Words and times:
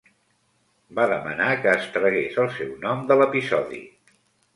Va 0.99 1.03
demanar 1.11 1.49
que 1.65 1.69
es 1.81 1.85
tragués 1.97 2.39
el 2.45 2.49
seu 2.55 2.71
nom 2.87 3.05
de 3.13 3.19
l'episodi. 3.21 3.83